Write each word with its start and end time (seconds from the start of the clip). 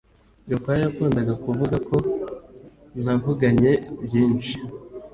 Gakwaya 0.49 0.81
yakundaga 0.85 1.33
kuvuga 1.43 1.75
ko 1.87 1.95
navuganye 3.03 3.71
byinshi 4.05 4.53